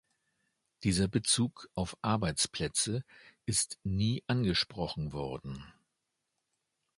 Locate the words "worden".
5.13-5.63